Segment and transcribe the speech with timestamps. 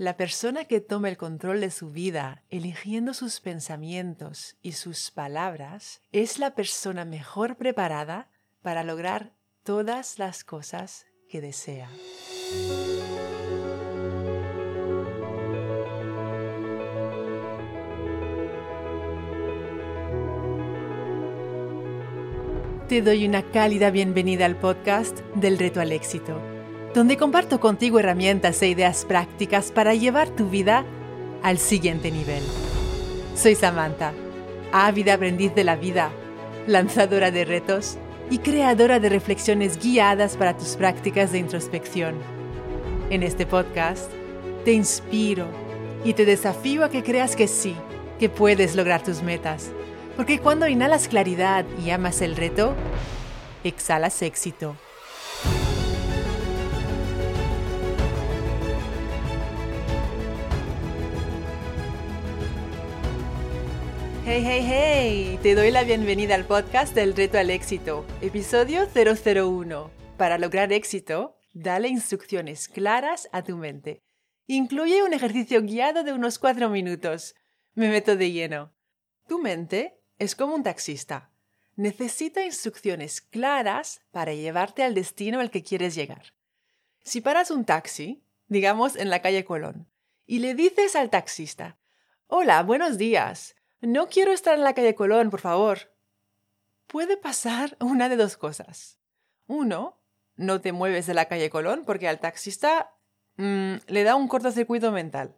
[0.00, 6.00] La persona que toma el control de su vida, eligiendo sus pensamientos y sus palabras,
[6.10, 8.30] es la persona mejor preparada
[8.62, 11.90] para lograr todas las cosas que desea.
[22.88, 26.40] Te doy una cálida bienvenida al podcast del reto al éxito,
[26.94, 30.84] donde comparto contigo herramientas e ideas prácticas para llevar tu vida
[31.42, 32.42] al siguiente nivel.
[33.36, 34.12] Soy Samantha,
[34.72, 36.10] ávida aprendiz de la vida,
[36.66, 37.96] lanzadora de retos
[38.30, 42.14] y creadora de reflexiones guiadas para tus prácticas de introspección.
[43.10, 44.10] En este podcast
[44.64, 45.46] te inspiro
[46.04, 47.74] y te desafío a que creas que sí,
[48.18, 49.70] que puedes lograr tus metas
[50.20, 52.74] porque cuando inhalas claridad y amas el reto,
[53.64, 54.76] exhalas éxito.
[64.32, 69.90] Hey, hey, hey, te doy la bienvenida al podcast del reto al éxito, episodio 001.
[70.16, 74.04] Para lograr éxito, dale instrucciones claras a tu mente.
[74.46, 77.34] Incluye un ejercicio guiado de unos cuatro minutos.
[77.74, 78.72] Me meto de lleno.
[79.26, 81.32] Tu mente es como un taxista.
[81.74, 86.34] Necesita instrucciones claras para llevarte al destino al que quieres llegar.
[87.02, 89.90] Si paras un taxi, digamos en la calle Colón,
[90.24, 91.80] y le dices al taxista,
[92.28, 93.56] Hola, buenos días.
[93.80, 95.92] No quiero estar en la calle Colón, por favor.
[96.86, 98.98] Puede pasar una de dos cosas.
[99.46, 99.98] Uno,
[100.36, 102.94] no te mueves de la calle Colón porque al taxista
[103.36, 105.34] mm, le da un cortocircuito mental.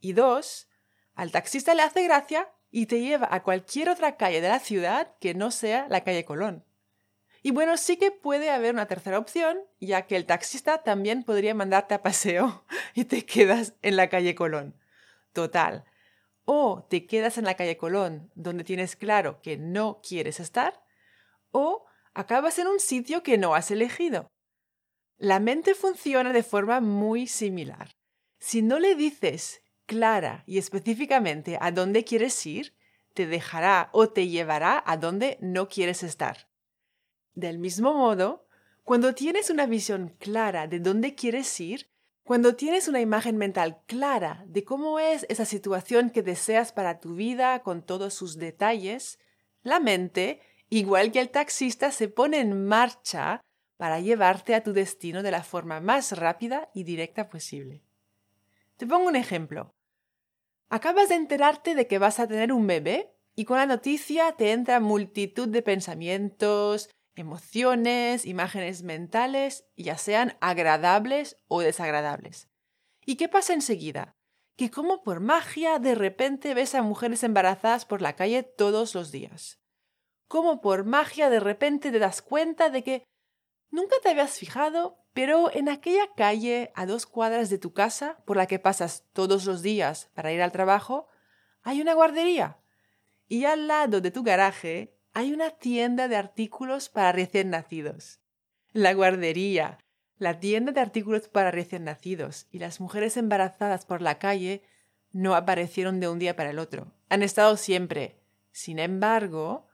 [0.00, 0.68] Y dos,
[1.14, 5.14] al taxista le hace gracia y te lleva a cualquier otra calle de la ciudad
[5.20, 6.64] que no sea la calle Colón.
[7.42, 11.54] Y bueno, sí que puede haber una tercera opción, ya que el taxista también podría
[11.54, 12.64] mandarte a paseo
[12.94, 14.74] y te quedas en la calle Colón.
[15.34, 15.84] Total.
[16.44, 20.82] O te quedas en la calle Colón, donde tienes claro que no quieres estar,
[21.50, 24.28] o acabas en un sitio que no has elegido.
[25.16, 27.96] La mente funciona de forma muy similar.
[28.38, 32.76] Si no le dices clara y específicamente a dónde quieres ir,
[33.14, 36.48] te dejará o te llevará a donde no quieres estar.
[37.34, 38.46] Del mismo modo,
[38.82, 41.88] cuando tienes una visión clara de dónde quieres ir,
[42.24, 47.14] cuando tienes una imagen mental clara de cómo es esa situación que deseas para tu
[47.14, 49.18] vida con todos sus detalles,
[49.62, 50.40] la mente,
[50.70, 53.42] igual que el taxista, se pone en marcha
[53.76, 57.82] para llevarte a tu destino de la forma más rápida y directa posible.
[58.78, 59.74] Te pongo un ejemplo.
[60.70, 64.52] Acabas de enterarte de que vas a tener un bebé y con la noticia te
[64.52, 72.48] entra multitud de pensamientos, emociones, imágenes mentales, ya sean agradables o desagradables.
[73.04, 74.16] ¿Y qué pasa enseguida?
[74.56, 79.10] Que como por magia de repente ves a mujeres embarazadas por la calle todos los
[79.10, 79.60] días.
[80.28, 83.04] Como por magia de repente te das cuenta de que
[83.70, 88.36] nunca te habías fijado, pero en aquella calle a dos cuadras de tu casa, por
[88.36, 91.08] la que pasas todos los días para ir al trabajo,
[91.62, 92.58] hay una guardería.
[93.26, 98.20] Y al lado de tu garaje hay una tienda de artículos para recién nacidos.
[98.72, 99.78] La guardería,
[100.18, 104.64] la tienda de artículos para recién nacidos y las mujeres embarazadas por la calle
[105.12, 106.92] no aparecieron de un día para el otro.
[107.08, 108.18] Han estado siempre.
[108.50, 109.68] Sin embargo,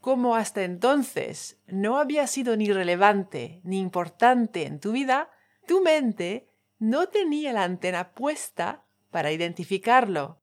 [0.00, 5.30] como hasta entonces no había sido ni relevante ni importante en tu vida,
[5.66, 10.42] tu mente no tenía la antena puesta para identificarlo.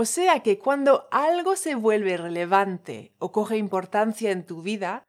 [0.00, 5.02] O sea que cuando algo se vuelve relevante o coge importancia en tu vida,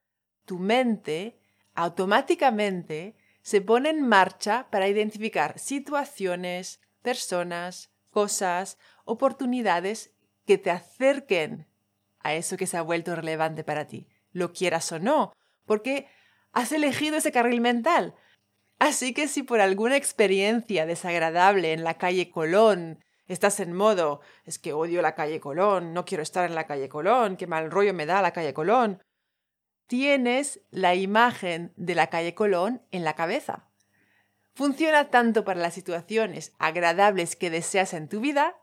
[0.45, 1.37] tu mente
[1.75, 10.15] automáticamente se pone en marcha para identificar situaciones, personas, cosas, oportunidades
[10.47, 11.67] que te acerquen
[12.21, 15.33] a eso que se ha vuelto relevante para ti, lo quieras o no,
[15.67, 16.07] porque
[16.51, 18.15] has elegido ese carril mental.
[18.79, 24.59] Así que si por alguna experiencia desagradable en la calle Colón estás en modo es
[24.59, 27.93] que odio la calle Colón, no quiero estar en la calle Colón, qué mal rollo
[27.93, 29.01] me da la calle Colón,
[29.87, 33.69] tienes la imagen de la calle Colón en la cabeza.
[34.53, 38.57] Funciona tanto para las situaciones agradables que deseas en tu vida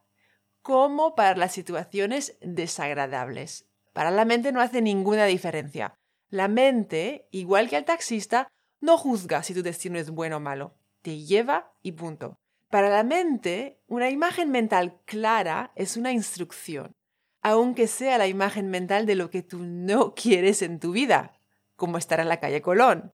[0.61, 3.69] como para las situaciones desagradables.
[3.93, 5.95] Para la mente no hace ninguna diferencia.
[6.29, 8.49] La mente, igual que el taxista,
[8.81, 10.75] no juzga si tu destino es bueno o malo.
[11.03, 12.37] Te lleva y punto.
[12.71, 16.97] Para la mente, una imagen mental clara es una instrucción,
[17.41, 21.39] aunque sea la imagen mental de lo que tú no quieres en tu vida,
[21.77, 23.13] como estar en la calle Colón.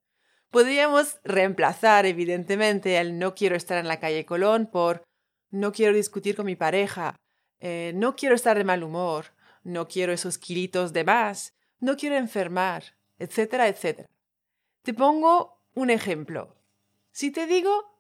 [0.50, 5.02] Podríamos reemplazar, evidentemente, el no quiero estar en la calle Colón por
[5.50, 7.16] no quiero discutir con mi pareja,
[7.60, 9.26] eh, no quiero estar de mal humor,
[9.64, 14.08] no quiero esos kilitos de más, no quiero enfermar, etcétera, etcétera.
[14.82, 16.56] Te pongo un ejemplo.
[17.10, 17.91] Si te digo,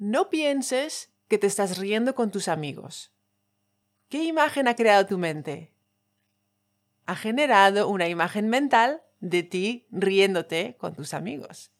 [0.00, 3.12] no pienses que te estás riendo con tus amigos.
[4.08, 5.74] ¿Qué imagen ha creado tu mente?
[7.04, 11.70] Ha generado una imagen mental de ti riéndote con tus amigos.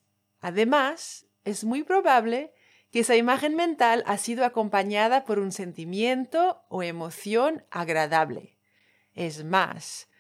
[0.43, 2.53] Además, es muy probable
[2.91, 8.59] que esa imagen mental ha sido acompañada por un sentimiento o emoción agradable.
[9.15, 10.11] Es más,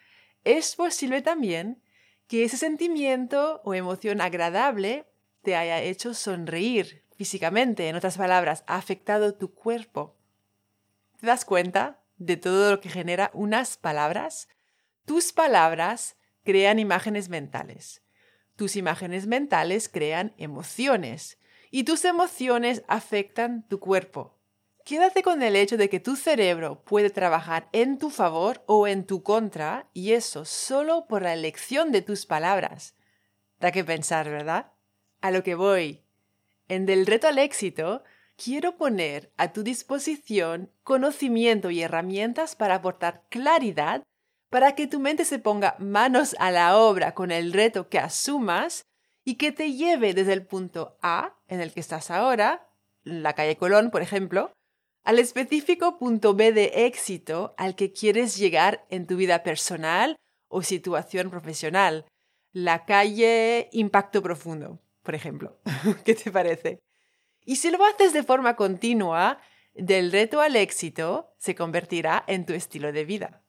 [0.45, 1.83] es posible también
[2.29, 5.05] que ese sentimiento o emoción agradable
[5.43, 10.17] te haya hecho sonreír físicamente, en otras palabras, ha afectado tu cuerpo.
[11.21, 14.49] ¿Te das cuenta de todo lo que genera unas palabras?
[15.05, 18.03] Tus palabras crean imágenes mentales.
[18.57, 21.37] Tus imágenes mentales crean emociones
[21.71, 24.39] y tus emociones afectan tu cuerpo.
[24.87, 29.05] Quédate con el hecho de que tu cerebro puede trabajar en tu favor o en
[29.05, 32.95] tu contra y eso solo por la elección de tus palabras.
[33.59, 34.73] Da que pensar, ¿verdad?
[35.21, 36.03] A lo que voy.
[36.71, 38.05] En Del reto al éxito,
[38.37, 44.05] quiero poner a tu disposición conocimiento y herramientas para aportar claridad
[44.51, 48.85] para que tu mente se ponga manos a la obra con el reto que asumas
[49.25, 52.69] y que te lleve desde el punto A, en el que estás ahora,
[53.03, 54.53] la calle Colón, por ejemplo,
[55.03, 60.15] al específico punto B de éxito al que quieres llegar en tu vida personal
[60.47, 62.07] o situación profesional,
[62.53, 65.61] la calle Impacto Profundo, por ejemplo.
[66.05, 66.81] ¿Qué te parece?
[67.45, 69.41] Y si lo haces de forma continua,
[69.75, 73.43] del reto al éxito se convertirá en tu estilo de vida.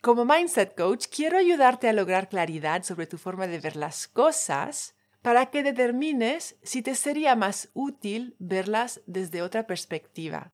[0.00, 4.96] Como Mindset Coach, quiero ayudarte a lograr claridad sobre tu forma de ver las cosas
[5.22, 10.52] para que determines si te sería más útil verlas desde otra perspectiva.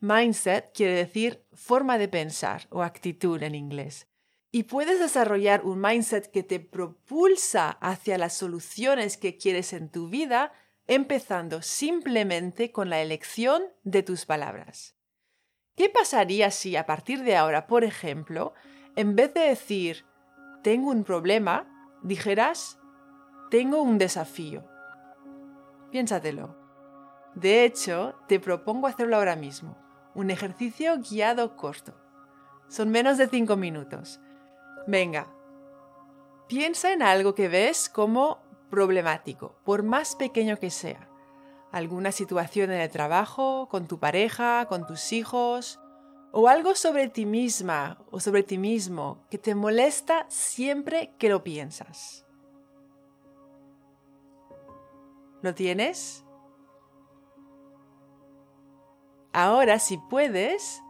[0.00, 4.06] Mindset quiere decir forma de pensar o actitud en inglés.
[4.54, 10.08] Y puedes desarrollar un mindset que te propulsa hacia las soluciones que quieres en tu
[10.08, 10.52] vida,
[10.86, 14.94] empezando simplemente con la elección de tus palabras.
[15.74, 18.54] ¿Qué pasaría si a partir de ahora, por ejemplo,
[18.94, 20.06] en vez de decir
[20.62, 22.78] tengo un problema, dijeras
[23.50, 24.64] tengo un desafío?
[25.90, 26.56] Piénsatelo.
[27.34, 29.76] De hecho, te propongo hacerlo ahora mismo.
[30.14, 32.00] Un ejercicio guiado corto.
[32.68, 34.20] Son menos de cinco minutos.
[34.86, 35.28] Venga,
[36.48, 38.38] piensa en algo que ves como
[38.70, 41.08] problemático, por más pequeño que sea.
[41.72, 45.80] Alguna situación en el trabajo, con tu pareja, con tus hijos,
[46.36, 51.44] o algo sobre ti misma o sobre ti mismo que te molesta siempre que lo
[51.44, 52.26] piensas.
[55.42, 56.24] ¿Lo tienes?
[59.32, 60.82] Ahora, si puedes,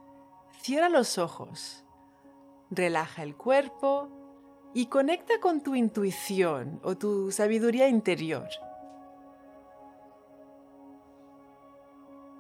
[0.63, 1.84] cierra los ojos,
[2.77, 4.09] relaja el cuerpo
[4.75, 8.49] y conecta con tu intuición o tu sabiduría interior.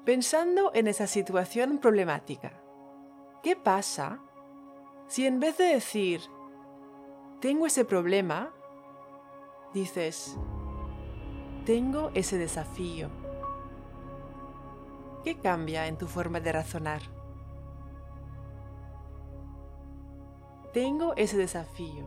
[0.04, 2.64] Pensando en esa situación problemática
[3.44, 4.20] ¿Qué pasa
[5.06, 6.22] si en vez de decir,
[7.42, 8.54] tengo ese problema,
[9.75, 10.38] dices,
[11.66, 13.10] tengo ese desafío?
[15.25, 17.02] ¿Qué cambia en tu forma de razonar?
[20.74, 22.04] Tengo ese desafío.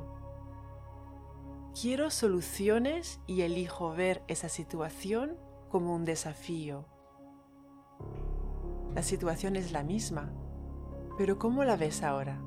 [1.82, 5.38] Quiero soluciones y elijo ver esa situación
[5.70, 6.86] como un desafío.
[8.94, 10.32] La situación es la misma
[11.18, 12.40] pero ¿cómo la ves ahora?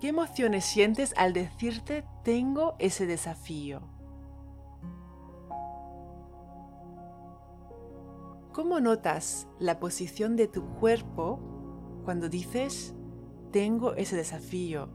[0.00, 3.82] ¿Qué emociones sientes al decirte tengo ese desafío?
[8.60, 11.40] ¿Cómo notas la posición de tu cuerpo
[12.04, 12.94] cuando dices
[13.52, 14.90] tengo ese desafío?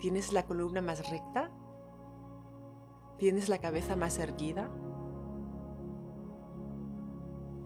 [0.00, 1.52] ¿Tienes la columna más recta?
[3.18, 4.68] ¿Tienes la cabeza más erguida?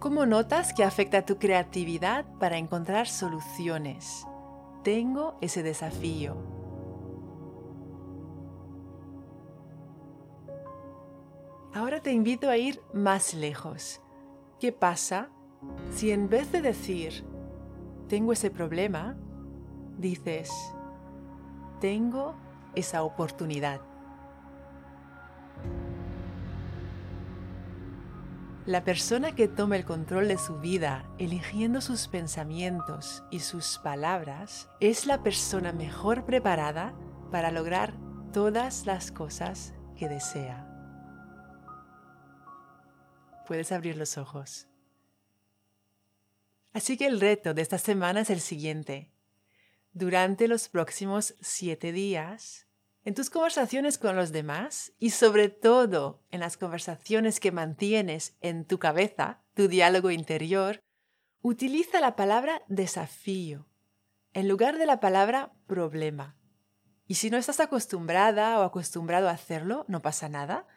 [0.00, 4.26] ¿Cómo notas que afecta tu creatividad para encontrar soluciones?
[4.84, 6.36] Tengo ese desafío.
[11.72, 14.02] Ahora te invito a ir más lejos.
[14.60, 15.30] ¿Qué pasa
[15.90, 17.24] si en vez de decir,
[18.08, 19.16] tengo ese problema,
[19.96, 20.50] dices,
[21.80, 22.34] tengo
[22.74, 23.80] esa oportunidad?
[28.66, 34.68] La persona que toma el control de su vida, eligiendo sus pensamientos y sus palabras,
[34.78, 36.92] es la persona mejor preparada
[37.30, 37.94] para lograr
[38.34, 40.69] todas las cosas que desea.
[43.50, 44.68] Puedes abrir los ojos.
[46.72, 49.10] Así que el reto de esta semana es el siguiente.
[49.92, 52.68] Durante los próximos siete días,
[53.04, 58.64] en tus conversaciones con los demás y sobre todo en las conversaciones que mantienes en
[58.64, 60.80] tu cabeza, tu diálogo interior,
[61.42, 63.66] utiliza la palabra desafío
[64.32, 66.36] en lugar de la palabra problema.
[67.08, 70.68] Y si no estás acostumbrada o acostumbrado a hacerlo, no pasa nada.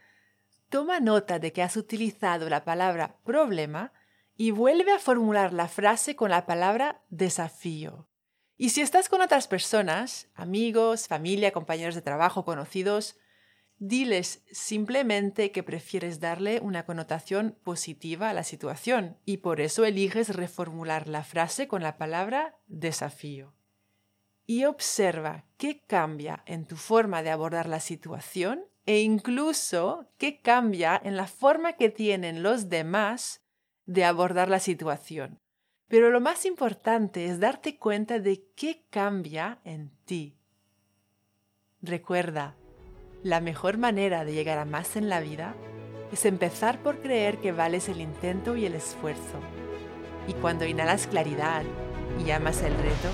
[0.74, 3.94] Toma nota de que has utilizado la palabra problema
[4.36, 8.08] y vuelve a formular la frase con la palabra desafío.
[8.58, 13.18] Y si estás con otras personas, amigos, familia, compañeros de trabajo, conocidos,
[13.78, 20.36] diles simplemente que prefieres darle una connotación positiva a la situación y por eso eliges
[20.36, 23.54] reformular la frase con la palabra desafío.
[24.48, 31.00] Y observa qué cambia en tu forma de abordar la situación e incluso qué cambia
[31.04, 33.42] en la forma que tienen los demás
[33.86, 35.40] de abordar la situación.
[35.88, 40.38] Pero lo más importante es darte cuenta de qué cambia en ti.
[41.82, 42.56] Recuerda,
[43.24, 45.56] la mejor manera de llegar a más en la vida
[46.12, 49.40] es empezar por creer que vales el intento y el esfuerzo.
[50.28, 51.64] Y cuando inhalas claridad
[52.26, 53.10] y amas el reto,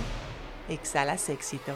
[0.68, 1.76] exhalas éxito.